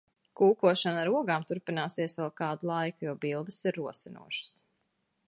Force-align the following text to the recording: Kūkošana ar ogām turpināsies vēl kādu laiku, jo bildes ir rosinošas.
Kūkošana 0.39 1.01
ar 1.01 1.11
ogām 1.19 1.45
turpināsies 1.51 2.17
vēl 2.21 2.31
kādu 2.41 2.71
laiku, 2.71 3.09
jo 3.09 3.13
bildes 3.27 3.61
ir 3.73 3.81
rosinošas. 3.81 4.57